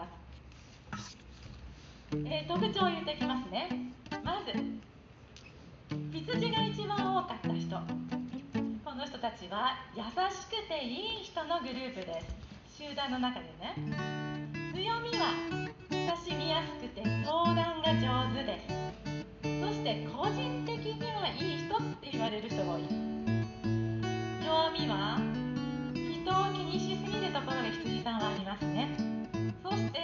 [0.00, 1.16] ます、
[2.24, 3.68] えー、特徴を言っていきますね。
[4.24, 4.52] まず
[6.12, 7.76] 羊が一番多かった人。
[8.84, 12.82] この人たちは優しくていい人のグループです。
[12.82, 13.74] 集団の中でね。
[14.74, 15.34] 強みは
[15.90, 18.66] 親しみやすくて相談が上手です。
[19.42, 22.82] そして個人的にはいい人って言われる人が多い。
[24.44, 25.18] 弱みは
[25.94, 28.99] 人を気にしすぎるところが羊さんはありますね。
[29.90, 29.98] して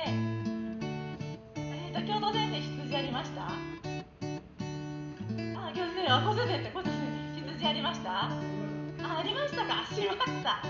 [1.56, 3.46] えっ、ー、と共同先生羊ありました？
[3.46, 3.52] あ
[5.74, 6.94] 共同先生あ子育てって子育て
[7.54, 8.10] 羊ありました？
[8.12, 8.30] あ
[9.18, 9.86] ありましたか？
[9.94, 10.58] しました。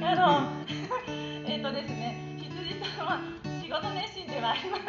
[0.00, 0.50] あの
[1.46, 3.20] えっとですね羊さんは
[3.62, 4.88] 仕事熱心ではありません。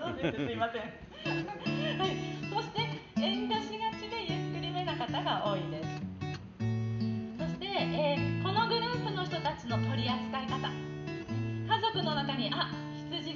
[0.00, 0.46] そうです。
[0.46, 0.82] すいません。
[0.82, 2.08] はい。
[2.52, 2.80] そして
[3.20, 5.81] 遠慮しがちでゆっくりめな方が多いです。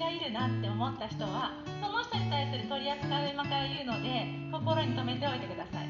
[0.06, 1.50] がいるなって思った人は
[1.82, 5.88] その人に対する取り扱いを今から言うので心に留めておいてください、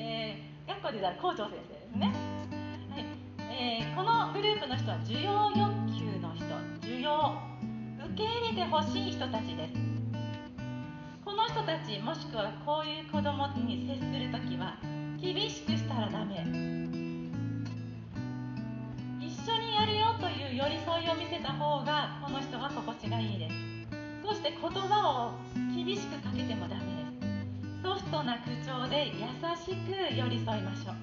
[0.00, 2.08] えー、学校で言ったら校長先生ですね、
[2.88, 3.04] はい。
[3.52, 6.48] えー、このグループの人は需要欲求の人。
[6.80, 7.36] 需要
[8.16, 9.74] 受け入れてほしい人たちです。
[11.24, 14.78] この人たちもしくはこういう子供に接する時は
[15.20, 16.40] 厳しくしたらダメ。
[19.20, 23.49] 一緒にやるよという寄り添いを見せた方がこの人は心地がいいです。
[24.40, 25.36] して言葉を
[25.76, 26.80] 厳しくかけてもダメ。
[26.80, 27.20] で
[27.76, 30.96] すソフトな口調で優しく寄り添いましょう。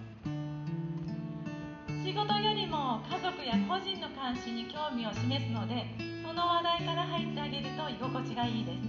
[2.02, 5.86] 仕事よりも家族や個人の関心に興味を示すので
[6.26, 8.82] その話題から入ってあげると居心地がいいです。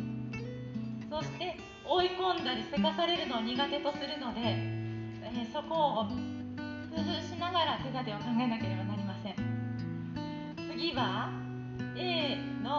[1.10, 9.36] そして追い込んだりせかされるのを苦手とするので、えー、そこを工夫しながら手立てを考えなければなりません。
[10.72, 11.28] 次は
[11.96, 12.77] A の、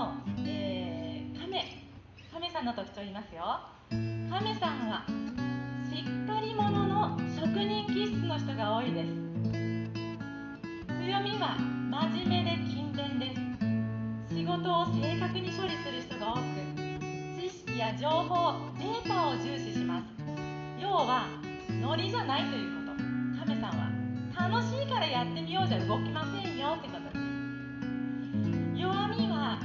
[2.59, 3.61] さんの特徴言いますよ。
[3.89, 5.05] 亀さんは
[5.87, 9.07] しっかり者の職人気質の人が多いです。
[10.99, 13.33] 強みは真面目で勤勉で
[14.27, 14.35] す。
[14.35, 16.41] 仕事を正確に処理する人が多く
[17.39, 20.03] 知識や情報データを重視します。
[20.81, 21.27] 要は
[21.79, 22.99] ノリじゃないということ。
[23.39, 23.87] 亀さんは
[24.35, 27.19] 楽しいからやってみようじゃ動きませんよってことです。
[28.75, 29.61] 弱みは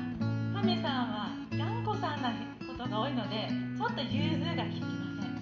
[0.55, 2.54] 亀さんは頑固さんな
[2.84, 4.89] ことが多いのでちょっと融通が利きま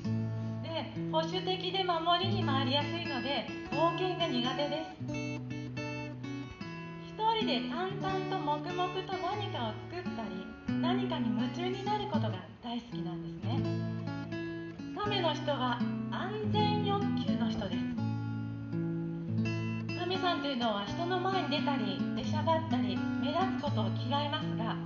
[0.02, 0.62] せん。
[0.62, 0.68] で
[1.10, 5.12] 保守的で守りに回りやすいので冒険が苦手です。
[7.42, 10.46] 人で淡々と黙々と何かを作ったり
[10.80, 13.60] 何かに夢中になることが大好きなんですね。
[14.96, 15.80] 亀の人は
[16.12, 17.82] 安全欲求の人です。
[19.98, 24.76] 亀さんというのは人の前に出たり出しゃばったり目立つことを嫌いますが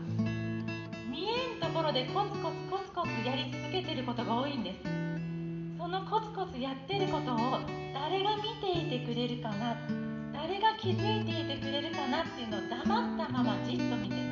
[1.77, 4.81] ころでコツコツコツコツやり続けてることが多いんです。
[5.77, 7.61] そのコツコツやってることを
[7.93, 9.77] 誰が見ていてくれるかな。
[10.33, 14.26] 誰が気づいていてくれるかなっていうのを黙ったままじっと見て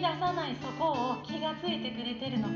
[0.00, 2.54] 出さないそこを気がついてくれてるのか。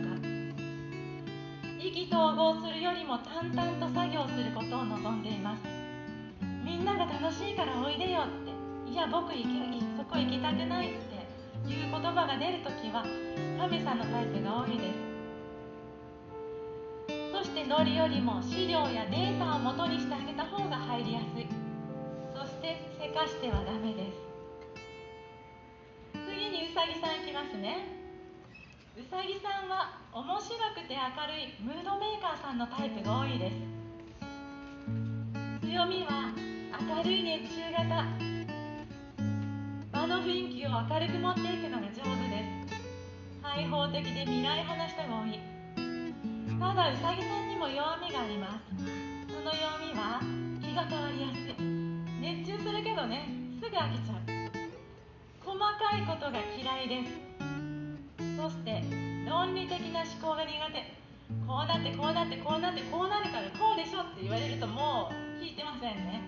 [1.79, 5.63] 意気投合するよりも淡々と作業することを望んでいます。
[6.65, 8.29] みんなが楽しいからおいでよっ
[8.87, 8.91] て。
[8.93, 9.47] いや僕行き
[9.97, 11.13] そこ行きたくないって。
[11.69, 13.05] いう言葉が出るときは
[13.61, 15.13] 神さんのタイプが多いです。
[17.33, 21.47] そしてノリよりも資料やデータを元にしてあげた方が入りやすい。
[22.35, 24.32] そしてせかしてはダメです。
[26.73, 27.85] うさぎさんいきますね。
[28.97, 33.61] うさぎさんは面白くて明るいムードメーカーさんのタイプが多いです。
[35.61, 38.09] 強みは明るい熱中型。
[39.93, 42.81] 場の雰囲気を明るく持っていくのが上手です。
[43.43, 45.37] 開放的で未来派な人が多い。
[46.57, 48.81] ただうさぎさんにも弱みがあります。
[49.29, 50.25] その弱みは
[50.65, 51.69] 気が変わりやすい。
[52.17, 53.29] 熱中するけどね
[53.61, 54.32] すぐ飽きちゃう。
[55.83, 57.11] 細かいことが嫌いです
[58.39, 58.83] そして
[59.29, 61.03] 論理的な思考が苦手
[61.47, 66.23] こうなってこうなってこうなってこうなるからこうでしょって言われるともう聞いてませんね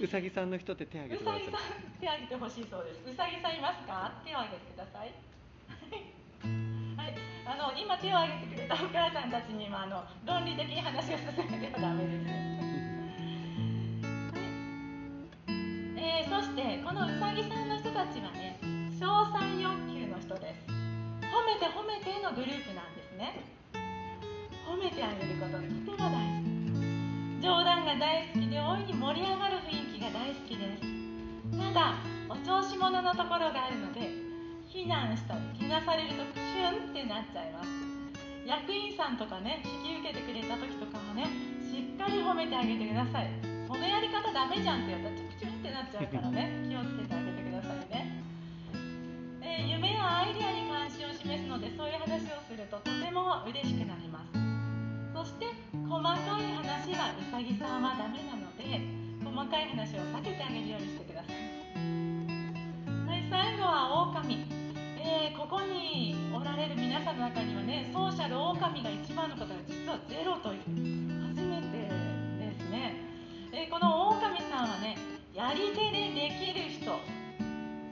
[0.00, 1.42] うさぎさんの人って手挙げてください。
[1.42, 3.04] うさぎさん手挙げてほしいそうです。
[3.04, 4.16] うさぎさんいますか？
[4.24, 5.12] 手を挙げてください。
[6.96, 7.12] はい、
[7.44, 12.24] あの今手を挙げてくれたお母さんたちにもあの論理的に話を進めてはダメです。
[12.24, 12.32] は
[15.52, 18.32] い、えー、そしてこのうさぎさんの人たちは
[19.00, 20.68] 賞賛欲求の人です。
[20.68, 23.48] 褒めて褒めてのグループなんですね。
[24.68, 27.40] 褒めてあげることとても大事。
[27.40, 30.84] 冗談が大好きで大いに盛り上がる雰囲気が大好きです。
[31.56, 31.96] ただ
[32.28, 34.04] お調子者のところがあるので
[34.68, 37.72] 非難したりけなされるとシュンってなっちゃいます。
[38.44, 41.24] 役員さんとかね引き受けてくれた時とかもね
[41.64, 43.32] しっかり褒めてあげてください。
[43.64, 48.19] そのやり方ダメじゃんってやったらチクチンってなっちゃうからね気をつけてあげてくださいね。
[49.68, 54.38] 夢やアイデアに関心を示すのでそういう話をするととても嬉しくなります。
[55.12, 55.46] そして
[55.88, 58.80] 細かい話はうさぎさんはダメなので
[59.20, 61.36] 細かい話を避けてあげるようにしてください。
[63.04, 64.60] はい最後は狼。
[65.02, 70.62] えー、ここにおられる皆さんの中にはねソーシャルオオカミが一番の方が実はゼロという
[71.34, 71.88] 初めて
[72.38, 72.94] ですね、
[73.52, 74.96] えー、このオオカミさんはね
[75.34, 76.96] やり手でできる人。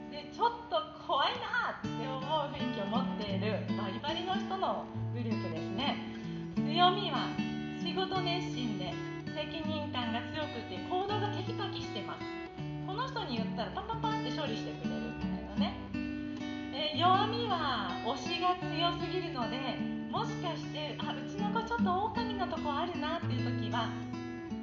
[0.09, 5.97] でちょっと怖いなって思う雰囲気を持っているバリバリの人のグループですね。
[6.53, 7.33] 強みは
[7.81, 8.93] 仕事熱心で
[9.33, 12.21] 責任感が強くて行動がテキパキしてます。
[12.85, 15.73] この人に言ったらパパパって処理してくれるみたいなね。
[16.77, 19.57] え弱みは推しが強すぎるので
[20.13, 23.89] もしかしてあうちの子ちょっと狼のとこあるなっていう時は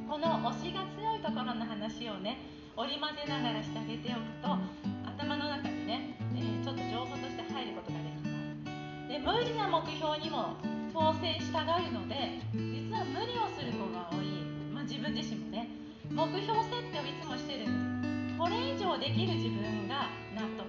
[0.06, 2.38] この推しが強いところの話をね
[2.76, 6.15] 織り交ぜながらしてあげておくと頭の中にね、
[6.62, 9.08] ちょっと情報として入ることができます。
[9.08, 10.56] で無理な目標にも
[10.93, 15.69] 挑戦したがるので実は無理をする子が多い、まあ、自分自身もね。
[16.10, 18.38] 目標設定をいつもしてるんです。
[18.38, 20.66] これ以上できる自分が納得。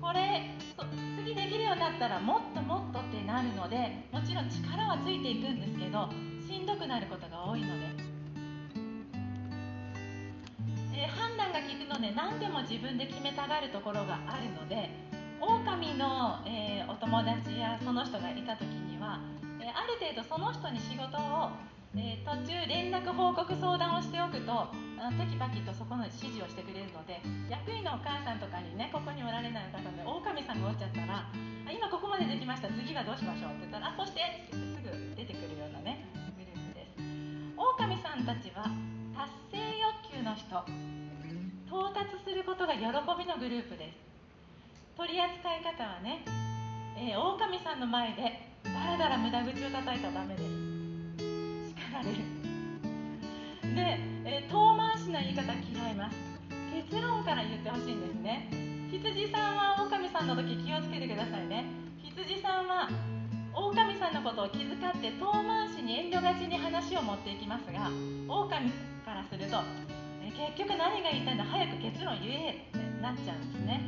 [0.00, 0.50] これ
[1.18, 6.08] 次できるようになったらもっともっとってなるのでもちろん力はついていくんですけど
[6.46, 7.99] しんどくなることが多いので、
[12.30, 14.94] 何でも自分で決めたがるところがあるので
[15.42, 19.18] 狼の、えー、お友達やその人がいた時には、
[19.58, 21.50] えー、ある程度その人に仕事を
[21.90, 24.70] えー、途中連絡報告相談をしておくと
[25.02, 27.18] あのテキパキとそこの指示をしてくれるので
[27.50, 31.26] 役員のお母さんとかにねここにおられない方で狼さんがおっちゃったら
[31.66, 36.06] 今ここまでできました次はどうしましょうって言ったらあこうしてって言ってすぐ出てくるようなね
[36.38, 37.02] グループです。
[37.58, 38.70] 狼さんたちは
[39.50, 40.62] 達成欲求の人。
[41.70, 42.90] 到達することが喜び
[43.30, 43.94] のグループです。
[44.98, 46.26] 取り扱い方はね、
[46.98, 50.50] えー、狼さんの前でだらだら無駄口を叩いたらダメです。
[51.70, 52.18] 叱られる。
[53.70, 56.18] で、えー、遠回しな言い方嫌います。
[56.74, 58.50] 結論から言ってほしいんですね。
[58.90, 61.70] 羊さんは狼さんの時気をつけてくださいね。
[62.02, 62.90] 羊さんは
[63.54, 67.90] 狼さんのことを気遣って遠回しに遠慮がちに話を持っていきますが
[68.26, 68.72] 狼
[69.06, 69.62] からすると、
[70.36, 73.80] 結局何が言いたいんだ早く結論言えってなっちゃうんですね。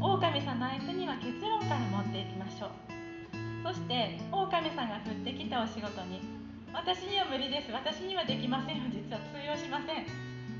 [0.00, 2.70] 狼さんの相手には結論から持っていきましょう。
[3.64, 6.22] そして狼さんが降ってきたお仕事に
[6.72, 7.72] 私には無理です。
[7.72, 8.90] 私にはできません。
[8.90, 10.06] 実は通用しません。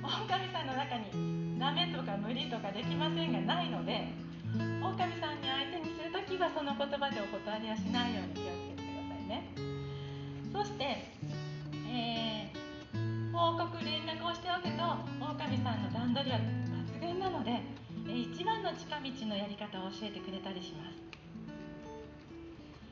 [0.02, 4.08] 狼さんの中にダメとか無理とかできませんがないので
[4.54, 9.42] 狼さんに相手にするときはその言葉でお断りはしないように気をつけてくださいね。
[10.52, 10.84] そして、
[11.90, 12.37] えー、
[13.38, 14.82] 報告連絡をしておくと
[15.22, 17.62] 狼さんの段取りは抜群なので、
[18.10, 20.98] 一番の近道のやり方を教えてくれたりします。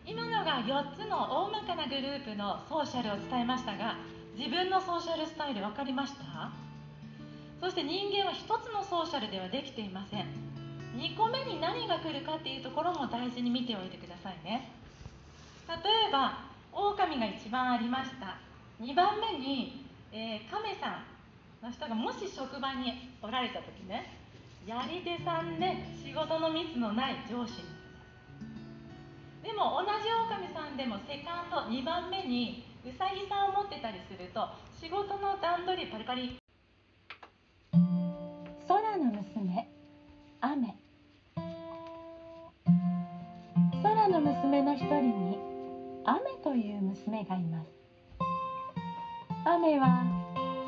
[0.07, 1.19] 今のが4つの
[1.51, 3.97] 大まかなグループのソーシャルを伝えましたが
[4.39, 6.53] 自分のソーシャルスタイル分かりました？
[7.61, 10.27] そして人間は1つのソーシャルではできていません。
[10.95, 14.71] 2個目に何が来るかっていうところも大事に見ておいてくださいね。
[15.67, 15.75] 例
[16.09, 16.39] えば
[16.73, 18.39] 狼が一番ありました。
[18.81, 21.03] 2番目に、えー、亀さ
[21.63, 24.13] んの人がもし職場におられた時ね
[24.67, 27.63] やり手さんで仕事のミスのない上司
[29.43, 34.49] でも同じ狼さんでもセカンド2番目にうさぎさんを持ってたりすると
[34.81, 36.39] 仕事の段取りパリパリ。
[38.67, 39.69] 空の娘
[40.41, 40.75] 雨。
[43.83, 45.39] 空の娘の一人に
[46.05, 47.76] 雨という娘がいます。
[49.49, 50.03] 雨は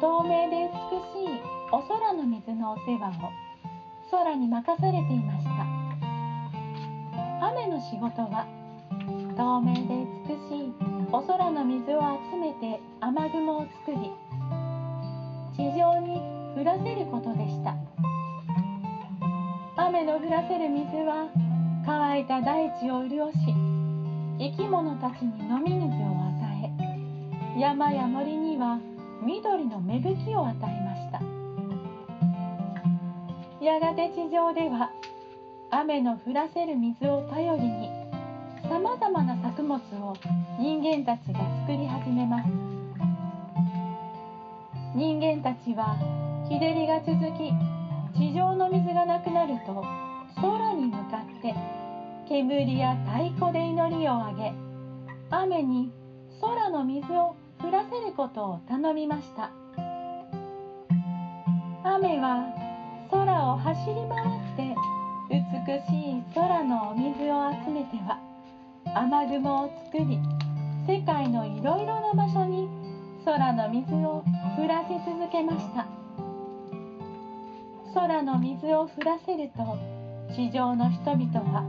[0.00, 1.40] 透明で美しい
[1.72, 3.32] お空の水のお世話を
[4.12, 5.66] 空に任されていました。
[7.44, 8.46] 雨の仕事は
[9.36, 10.72] 透明で美しい
[11.10, 14.12] お空の水を集めて雨雲を作り
[15.56, 16.20] 地上に
[16.56, 17.74] 降らせることでした。
[19.76, 21.26] 雨の降らせる水は
[21.84, 23.38] 乾いた大地を潤し
[24.38, 26.38] 生き物たちに飲み水を与
[27.56, 28.80] え山や森には
[29.22, 31.20] 緑の芽吹きを与えました
[33.64, 34.90] やがて地上では
[35.70, 37.88] 雨の降らせる水を頼りに
[38.68, 40.14] さまざまな作物を
[40.58, 42.48] 人間たちが作り始めます
[44.94, 45.96] 人間たちは
[46.48, 47.52] 日照りが続き
[48.18, 49.84] 地上の水がなくなると
[50.40, 51.54] 空に向かって
[52.28, 54.52] 煙や太鼓で祈りをあげ
[55.30, 55.92] 雨に
[56.40, 57.36] 空の水を
[57.68, 59.50] 降らせることを頼みました。
[61.84, 62.46] 雨は
[63.10, 64.74] 空を走り回って
[65.28, 68.18] 美しい空のお水を集めては
[68.94, 70.18] 雨雲を作り
[70.86, 72.70] 世界のいろいろな場所に
[73.26, 74.24] 空の水を
[74.56, 75.86] 降らせ続けました。
[77.92, 79.76] 空の水を降らせると
[80.34, 81.64] 地上の人々は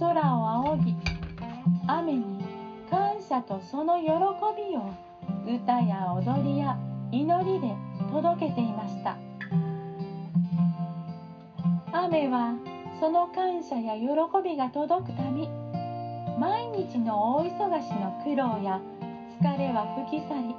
[0.00, 0.94] 空を仰ぎ
[1.86, 2.44] 雨に
[2.90, 5.09] 感謝とその喜びを
[5.46, 6.78] 歌や踊りや
[7.12, 7.74] 祈りで
[8.12, 9.16] 届けていました。
[11.92, 12.54] 雨は
[13.00, 14.08] その感謝や喜
[14.44, 15.48] びが届くたび
[16.38, 18.80] 毎日の大忙しの苦労や
[19.40, 20.54] 疲れは吹き去り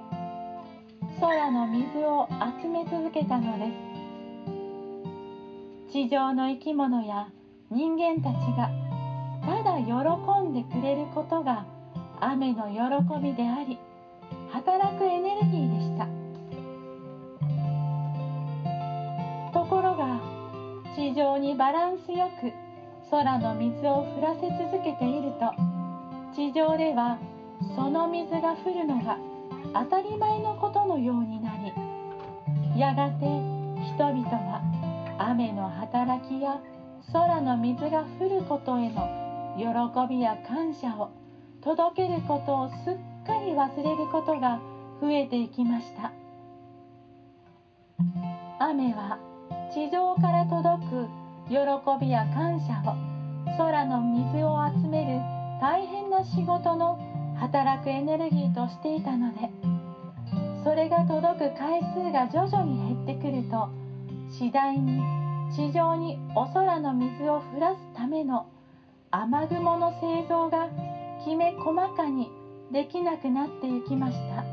[1.20, 2.28] 空の水を
[2.62, 3.72] 集め続けたので
[5.88, 5.94] す。
[5.94, 7.30] 地上の生き物や
[7.70, 8.70] 人間たちが
[9.46, 9.94] ただ喜
[10.48, 11.66] んでくれることが
[12.20, 12.80] 雨の喜
[13.22, 13.78] びであり
[14.52, 16.08] 働くエネルギーでした。
[19.54, 20.20] ところが
[20.96, 22.52] 地上にバランスよく
[23.10, 25.54] 空の水を降らせ続けていると
[26.34, 27.18] 地上では
[27.76, 29.18] その水が降るのが
[29.74, 34.62] 当たり前のことのようになりやがて人々は
[35.18, 36.62] 雨の働きや
[37.12, 39.08] 空の水が降ることへの
[39.58, 39.66] 喜
[40.10, 41.10] びや感謝を
[41.62, 44.60] 届けることをすっかり忘れることが
[45.02, 46.12] 増えていきました。
[48.60, 49.18] 雨は
[49.74, 51.08] 地上から届く
[51.50, 51.58] 喜
[52.00, 52.96] びや感謝を
[53.58, 55.20] 空の水を集める
[55.60, 57.00] 大変な仕事の
[57.40, 59.50] 働くエネルギーとしていたので
[60.64, 63.70] それが届く回数が徐々に減ってくると
[64.30, 65.02] 次第に
[65.56, 68.46] 地上にお空の水を降らすための
[69.10, 70.70] 雨雲の製造が
[71.26, 72.30] きめ細かに
[72.72, 74.46] できなくなっていきました。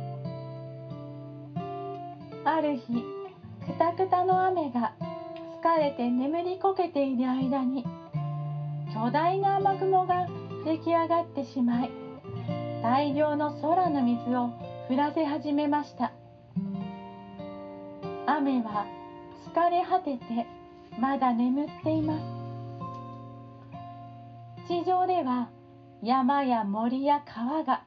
[2.44, 3.04] ある日
[3.64, 4.94] くたくたの雨が
[5.62, 7.84] 疲れて眠りこけている間に
[8.94, 10.26] 巨大な雨雲が
[10.64, 11.90] 出来上がってしまい
[12.82, 14.50] 大量の空の水を
[14.88, 16.12] 降らせ始めました。
[18.26, 18.86] 雨は
[19.54, 20.46] 疲れ果てて
[20.98, 22.22] まだ眠っています。
[24.68, 25.50] 地上では
[26.02, 27.82] 山や森や川が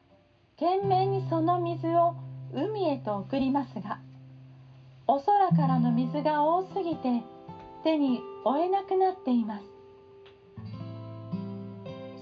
[0.62, 2.14] 懸命にその水を
[2.54, 4.00] 海へと送りますが
[5.08, 7.24] お空からの水が多すぎて
[7.84, 9.66] 手に負えなくなっています。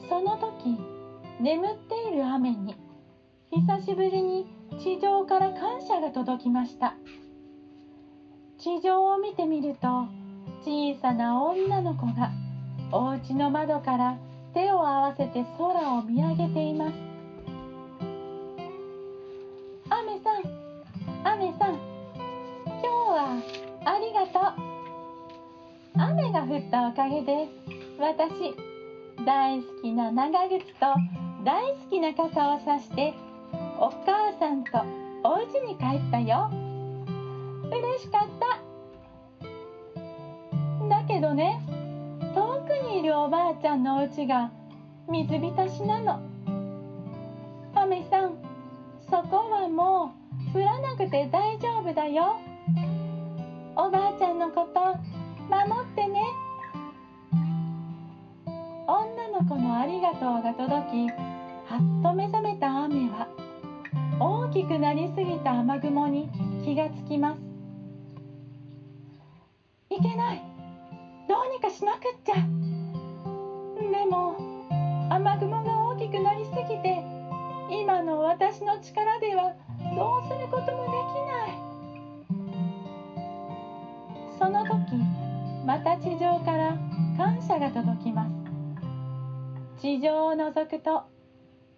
[0.08, 0.80] その時
[1.42, 2.76] 眠っている雨に
[3.52, 4.48] 久しぶりに
[4.80, 6.96] 地上から感謝が届きました。
[8.58, 10.06] 地上を見てみると
[10.64, 12.32] 小さな女の子が
[12.94, 14.18] お家の窓から
[14.54, 17.09] 手を合わせて空を見上げています。
[23.86, 24.70] ありがとう。
[25.98, 27.48] 雨が降ったおかげで
[28.00, 28.56] 私
[29.26, 30.86] 大好きな長靴と
[31.44, 33.14] 大好きな傘をさして
[33.80, 34.72] お母さんと
[35.24, 36.50] お家に帰ったよ。
[37.72, 38.60] 嬉しかった。
[40.88, 41.62] だけどね
[42.34, 44.52] 遠くにいるおばあちゃんのお家が
[45.10, 46.20] 水浸しなの。
[47.76, 48.36] 雨さん
[49.10, 50.14] そこはも
[50.54, 52.40] う降らなくて大丈夫だよ。
[53.82, 54.82] おばあちゃんのこと
[55.48, 56.22] 守ってね。
[58.86, 63.30] 女の子のありがとうが届きはっと目覚めた雨は
[64.20, 66.30] 大きくなりすぎた雨雲に
[66.66, 67.40] 気がつきます。
[69.92, 70.44] いけない。
[71.30, 72.36] どうにかしなくっちゃ。
[72.36, 74.36] でも
[75.10, 77.02] 雨雲が大きくなりすぎて
[77.72, 79.54] 今の私の力では
[79.96, 81.69] どうすることもできない。
[84.40, 84.96] その時
[85.66, 86.78] また地上から
[87.18, 89.82] 感謝が届きます。
[89.82, 91.04] 地上を覗くと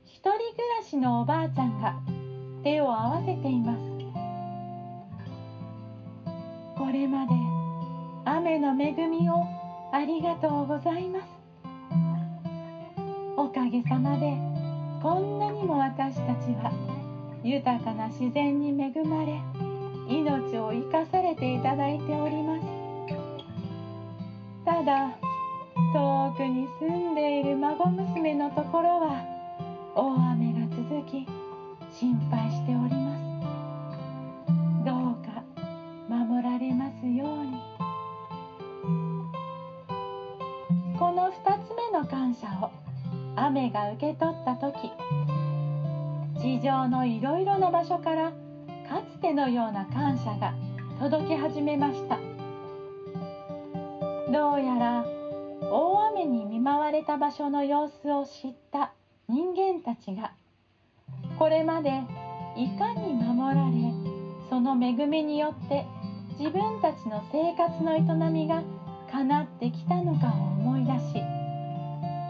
[0.05, 0.39] 一人暮
[0.77, 1.95] らしのおばあちゃんが
[2.63, 3.81] 手を合わせています。
[6.77, 7.33] これまで
[8.25, 9.43] 雨の恵みを
[9.91, 11.25] ありがとうございます。
[13.37, 14.37] おかげさまで
[15.01, 16.71] こんなにも私たちは
[17.43, 19.41] 豊かな自然に恵まれ
[20.07, 22.65] 命を生かされていただいております。
[24.65, 25.09] ただ
[25.93, 29.23] 遠くに住んでいる孫娘のところは
[29.95, 31.27] 大雨が続き
[31.91, 33.21] 心配しております。
[34.85, 35.43] どうか
[36.09, 37.71] 守られますように。
[41.01, 42.69] この2つ目の感謝を
[43.35, 44.91] 雨が受け取った時
[46.39, 48.31] 地上のいろいろな場所から
[49.21, 50.55] かつてのような感謝が
[50.99, 52.17] 届き始めました。
[54.31, 55.05] どうやら
[55.69, 58.93] 大雨に見舞われた場所の様子を知った
[59.29, 60.31] 人間たちが
[61.37, 61.89] これまで
[62.57, 63.93] いかに守られ
[64.49, 65.85] その恵みによって
[66.39, 68.63] 自分たちの生活の営みが
[69.11, 71.23] 叶ってきたのかを思い出し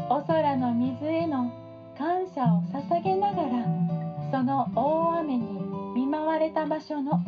[0.09, 1.53] お空の水への
[1.97, 3.49] 感謝を捧げながら
[4.31, 5.60] その大雨に
[5.93, 7.19] 見舞われた場所の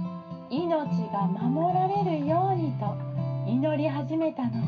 [0.50, 0.70] 命
[1.12, 2.96] が守られるようにと
[3.46, 4.64] 祈り始めたのです。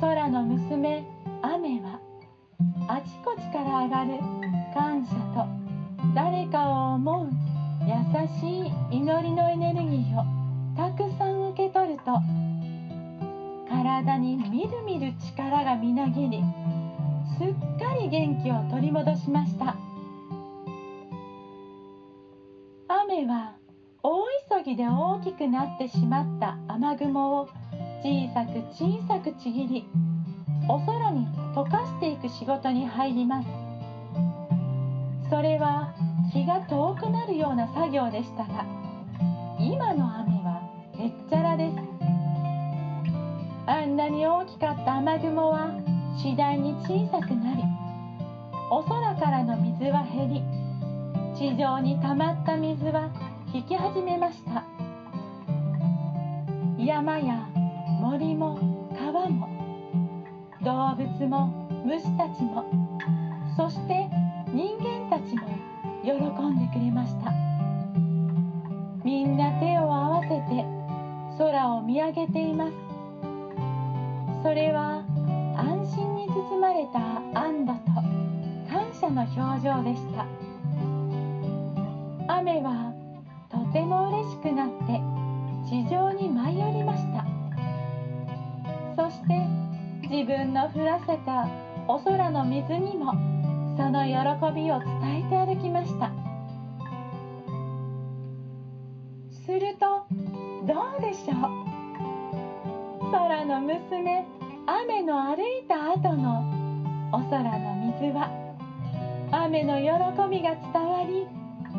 [0.00, 1.04] 空の娘
[1.42, 2.00] 雨は
[2.88, 4.18] あちこちから上がる
[4.74, 5.46] 感謝と
[6.14, 7.30] 誰かを思う
[7.86, 7.92] 優
[8.40, 10.24] しい祈りのエネルギーを
[10.76, 12.20] たくさん受け取ると
[13.68, 16.42] 体にみるみる力がみなぎり
[17.38, 19.85] すっかり元気を取り戻しました。
[23.26, 23.56] は
[24.02, 24.22] 大
[24.62, 27.48] 急ぎで大きくなってしまった雨雲を
[28.02, 29.84] 小さく小さくちぎり
[30.68, 33.48] お空に溶かしていく仕事に入ります。
[35.28, 35.92] それは
[36.32, 38.64] 気が遠くなるような作業でしたが
[39.58, 40.62] 今の雨は
[40.98, 41.76] へっちゃらです。
[43.66, 45.70] あんなに大きかった雨雲は
[46.16, 47.62] 次第に小さくなり
[48.70, 50.42] お空からの水は減り
[51.36, 52.75] 地上に溜まった水
[57.06, 57.48] 山や
[58.00, 58.58] 森も
[58.92, 59.46] 川も
[60.64, 61.46] 動物も
[61.84, 62.64] 虫たちも
[63.56, 64.08] そして
[94.08, 94.14] 喜
[94.54, 96.10] びを伝えて歩きました。
[99.30, 100.06] すると
[100.66, 103.10] どうでしょう？
[103.12, 104.26] 空の娘
[104.66, 106.44] 雨の歩いた後の
[107.12, 108.28] お空の水は
[109.30, 109.84] 雨の喜
[110.28, 111.26] びが伝わり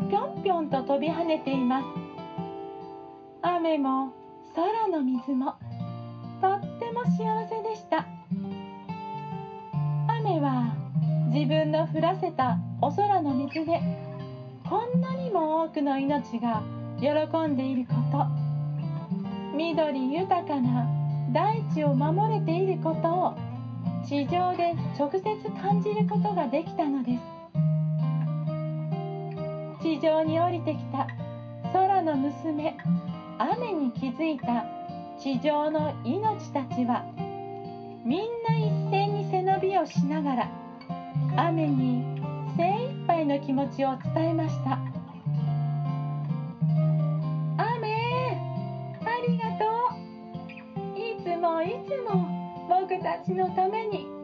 [0.09, 1.85] ぴょんぴょんと飛び跳ねています。
[3.41, 4.13] 雨も
[4.55, 5.55] 空の水も
[6.41, 7.66] とっても幸せでし
[11.37, 13.79] 自分の降らせたお空の水で
[14.67, 16.63] こんなにも多くの命が
[16.99, 17.07] 喜
[17.47, 18.25] んでいること。
[19.55, 20.87] 緑豊かな
[21.31, 23.35] 大地を守れていることを
[24.03, 25.21] 地上で直接
[25.61, 27.23] 感じることができたのです。
[29.83, 31.07] 地上に降りてきた
[31.71, 32.75] 空の娘
[33.37, 34.65] 雨に気づいた
[35.19, 37.05] 地上の命たちは
[38.03, 40.56] みんな一斉に背伸びをしながら
[41.37, 42.03] 雨に
[42.57, 44.79] 精一杯の気持ちを伝えました。
[47.57, 47.87] 雨
[49.05, 50.97] ありがとう。
[50.97, 52.27] いつもいつも
[52.67, 54.16] 僕たちのために。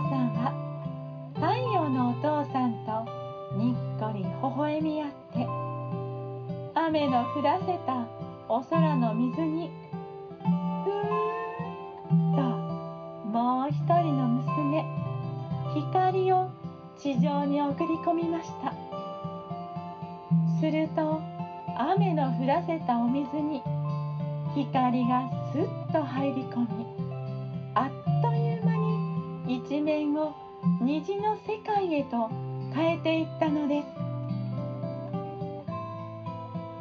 [0.00, 0.52] 母さんは
[1.34, 3.04] 太陽のお父さんと
[3.56, 5.46] にっこり微笑み合って
[6.74, 8.06] 雨の降らせた
[8.48, 9.70] お空の水に
[10.42, 12.40] ふーっと
[13.28, 14.84] もう一人の娘
[15.74, 16.48] 光を
[16.96, 18.72] 地上に送り込みました。
[20.60, 21.20] すると
[21.78, 23.62] 雨の降らせたお水に
[24.54, 26.79] 光がすっと入り込み
[29.70, 30.34] 一面を
[30.80, 32.28] 虹の世界へと
[32.74, 33.86] 変えていったのです。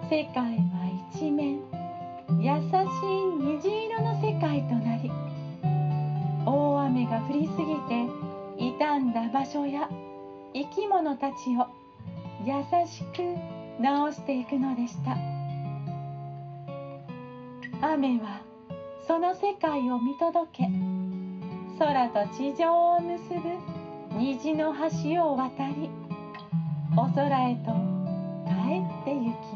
[0.10, 1.60] 世界は一面
[2.40, 5.12] 優しい虹色の世界となり
[6.48, 8.08] 大雨が降りすぎて
[8.58, 9.88] 傷んだ場所や
[10.56, 11.68] 生き物たちを
[12.44, 12.54] 優
[12.88, 13.22] しく
[13.80, 15.16] 直していくのでした。
[17.88, 18.42] 雨は
[19.06, 20.89] その世界を見届け
[21.80, 23.40] 空と地上を結ぶ
[24.18, 25.90] 虹の橋を渡り
[26.98, 27.72] お空へと
[28.46, 29.49] 帰ってゆきます。